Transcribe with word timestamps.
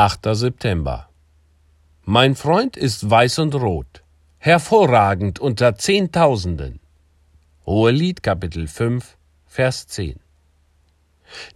8. 0.00 0.34
September. 0.34 1.10
Mein 2.06 2.34
Freund 2.34 2.78
ist 2.78 3.10
weiß 3.10 3.40
und 3.40 3.54
rot, 3.54 4.02
hervorragend 4.38 5.40
unter 5.40 5.74
Zehntausenden. 5.74 6.80
Hohelied 7.66 8.22
Kapitel 8.22 8.66
5, 8.66 9.18
Vers 9.44 9.88
10. 9.88 10.18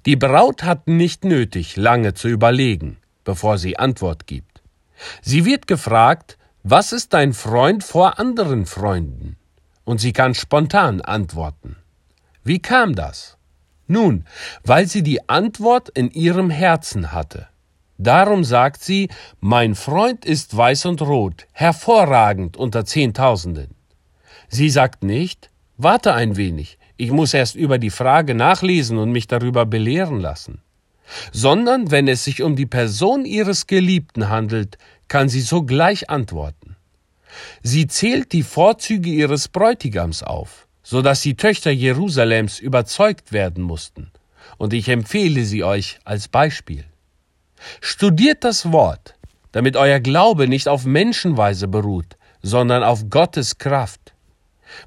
Die 0.05 0.17
Braut 0.17 0.63
hat 0.63 0.89
nicht 0.89 1.25
nötig, 1.25 1.77
lange 1.77 2.13
zu 2.13 2.29
überlegen, 2.29 2.99
bevor 3.25 3.57
sie 3.57 3.79
Antwort 3.79 4.27
gibt. 4.27 4.61
Sie 5.23 5.47
wird 5.47 5.67
gefragt, 5.67 6.37
was 6.63 6.93
ist 6.93 7.15
dein 7.15 7.33
Freund 7.33 7.83
vor 7.83 8.19
anderen 8.19 8.67
Freunden? 8.67 9.39
Und 9.85 10.03
sie 10.03 10.13
kann 10.13 10.35
spontan 10.35 11.01
antworten. 11.01 11.77
Wie 12.43 12.59
kam 12.59 12.95
das? 12.95 13.39
Nun, 13.87 14.27
weil 14.65 14.87
sie 14.87 15.03
die 15.03 15.31
Antwort 15.31 15.89
in 15.89 16.11
ihrem 16.11 16.51
Herzen 16.51 17.11
hatte. 17.13 17.49
Darum 17.99 18.43
sagt 18.45 18.83
sie, 18.83 19.09
mein 19.41 19.75
Freund 19.75 20.25
ist 20.25 20.57
weiß 20.57 20.87
und 20.87 21.03
rot, 21.03 21.47
hervorragend 21.53 22.57
unter 22.57 22.85
Zehntausenden. 22.85 23.75
Sie 24.49 24.69
sagt 24.69 25.05
nicht, 25.05 25.51
warte 25.77 26.13
ein 26.15 26.37
wenig, 26.37 26.79
ich 26.97 27.11
muss 27.11 27.35
erst 27.35 27.55
über 27.55 27.79
die 27.79 27.91
Frage 27.91 28.35
nachlesen 28.35 28.99
und 28.99 29.11
mich 29.11 29.27
darüber 29.27 29.67
belehren 29.67 30.21
lassen. 30.21 30.61
Sondern 31.33 31.91
wenn 31.91 32.09
es 32.09 32.25
sich 32.25 32.43
um 32.43 32.57
die 32.57 32.67
Person 32.67 33.25
ihres 33.25 33.67
Geliebten 33.67 34.29
handelt, 34.29 34.79
kann 35.09 35.29
sie 35.29 35.43
sogleich 35.43 36.11
antworten. 36.11 36.77
Sie 37.63 37.87
zählt 37.87 38.33
die 38.33 38.43
Vorzüge 38.43 39.11
ihres 39.11 39.49
Bräutigams 39.49 40.23
auf, 40.23 40.67
so 40.83 41.03
dass 41.03 41.21
die 41.21 41.37
Töchter 41.37 41.71
Jerusalems 41.71 42.59
überzeugt 42.59 43.33
werden 43.33 43.63
mussten. 43.63 44.11
Und 44.57 44.73
ich 44.73 44.89
empfehle 44.89 45.45
sie 45.45 45.65
euch 45.65 45.99
als 46.05 46.29
Beispiel. 46.29 46.85
Studiert 47.81 48.45
das 48.45 48.73
Wort, 48.73 49.15
damit 49.53 49.77
euer 49.77 50.01
Glaube 50.01 50.49
nicht 50.49 50.69
auf 50.69 50.85
Menschenweise 50.85 51.69
beruht, 51.69 52.17
sondern 52.43 52.83
auf 52.83 53.09
Gottes 53.11 53.59
Kraft. 53.59 54.13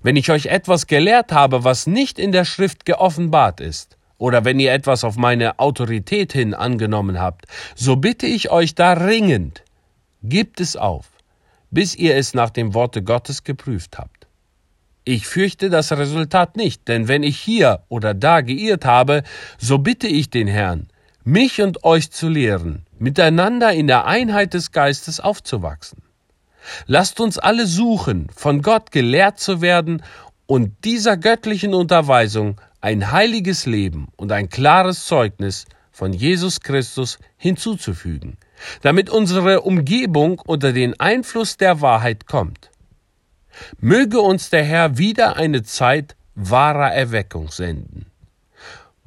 Wenn 0.01 0.15
ich 0.15 0.31
euch 0.31 0.47
etwas 0.47 0.87
gelehrt 0.87 1.31
habe, 1.31 1.63
was 1.63 1.87
nicht 1.87 2.19
in 2.19 2.31
der 2.31 2.45
Schrift 2.45 2.85
geoffenbart 2.85 3.61
ist, 3.61 3.97
oder 4.17 4.45
wenn 4.45 4.59
ihr 4.59 4.73
etwas 4.73 5.03
auf 5.03 5.15
meine 5.15 5.59
Autorität 5.59 6.33
hin 6.33 6.53
angenommen 6.53 7.19
habt, 7.19 7.45
so 7.75 7.95
bitte 7.95 8.25
ich 8.25 8.49
euch 8.49 8.75
da 8.75 8.93
ringend, 8.93 9.63
gebt 10.23 10.59
es 10.59 10.75
auf, 10.75 11.05
bis 11.69 11.95
ihr 11.95 12.15
es 12.15 12.33
nach 12.33 12.49
dem 12.49 12.73
Worte 12.73 13.03
Gottes 13.03 13.43
geprüft 13.43 13.97
habt. 13.97 14.27
Ich 15.03 15.27
fürchte 15.27 15.69
das 15.69 15.91
Resultat 15.91 16.57
nicht, 16.57 16.87
denn 16.87 17.07
wenn 17.07 17.23
ich 17.23 17.37
hier 17.39 17.83
oder 17.87 18.13
da 18.13 18.41
geirrt 18.41 18.83
habe, 18.83 19.23
so 19.57 19.77
bitte 19.77 20.07
ich 20.07 20.29
den 20.29 20.47
Herrn, 20.47 20.87
mich 21.27 21.61
und 21.61 21.83
euch 21.83 22.09
zu 22.09 22.29
lehren, 22.29 22.85
miteinander 22.97 23.73
in 23.73 23.87
der 23.87 24.05
Einheit 24.05 24.53
des 24.53 24.71
Geistes 24.71 25.19
aufzuwachsen. 25.19 26.01
Lasst 26.85 27.19
uns 27.19 27.37
alle 27.37 27.67
suchen, 27.67 28.29
von 28.33 28.61
Gott 28.61 28.91
gelehrt 28.91 29.37
zu 29.37 29.59
werden 29.59 30.03
und 30.45 30.85
dieser 30.85 31.17
göttlichen 31.17 31.73
Unterweisung 31.73 32.61
ein 32.79 33.11
heiliges 33.11 33.65
Leben 33.65 34.07
und 34.15 34.31
ein 34.31 34.47
klares 34.47 35.05
Zeugnis 35.05 35.65
von 35.91 36.13
Jesus 36.13 36.61
Christus 36.61 37.19
hinzuzufügen, 37.35 38.37
damit 38.81 39.09
unsere 39.09 39.61
Umgebung 39.61 40.39
unter 40.45 40.71
den 40.71 40.97
Einfluss 40.97 41.57
der 41.57 41.81
Wahrheit 41.81 42.25
kommt. 42.25 42.71
Möge 43.81 44.21
uns 44.21 44.49
der 44.49 44.63
Herr 44.63 44.97
wieder 44.97 45.35
eine 45.35 45.63
Zeit 45.63 46.15
wahrer 46.35 46.93
Erweckung 46.93 47.49
senden. 47.49 48.06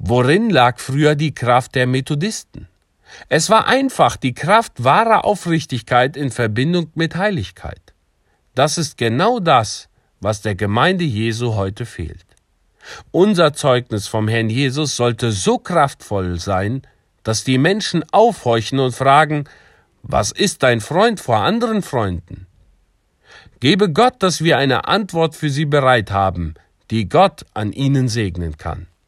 Worin 0.03 0.49
lag 0.49 0.79
früher 0.79 1.13
die 1.13 1.35
Kraft 1.35 1.75
der 1.75 1.85
Methodisten? 1.85 2.67
Es 3.29 3.51
war 3.51 3.67
einfach 3.67 4.17
die 4.17 4.33
Kraft 4.33 4.83
wahrer 4.83 5.25
Aufrichtigkeit 5.25 6.17
in 6.17 6.31
Verbindung 6.31 6.89
mit 6.95 7.15
Heiligkeit. 7.15 7.93
Das 8.55 8.79
ist 8.79 8.97
genau 8.97 9.39
das, 9.39 9.89
was 10.19 10.41
der 10.41 10.55
Gemeinde 10.55 11.03
Jesu 11.03 11.53
heute 11.53 11.85
fehlt. 11.85 12.25
Unser 13.11 13.53
Zeugnis 13.53 14.07
vom 14.07 14.27
Herrn 14.27 14.49
Jesus 14.49 14.95
sollte 14.95 15.31
so 15.31 15.59
kraftvoll 15.59 16.39
sein, 16.39 16.81
dass 17.21 17.43
die 17.43 17.59
Menschen 17.59 18.03
aufhorchen 18.11 18.79
und 18.79 18.95
fragen, 18.95 19.43
was 20.01 20.31
ist 20.31 20.63
dein 20.63 20.81
Freund 20.81 21.19
vor 21.19 21.41
anderen 21.41 21.83
Freunden? 21.83 22.47
Gebe 23.59 23.91
Gott, 23.91 24.15
dass 24.23 24.43
wir 24.43 24.57
eine 24.57 24.87
Antwort 24.87 25.35
für 25.35 25.51
sie 25.51 25.65
bereit 25.65 26.09
haben, 26.09 26.55
die 26.89 27.07
Gott 27.07 27.45
an 27.53 27.71
ihnen 27.71 28.07
segnen 28.07 28.57
kann. 28.57 28.87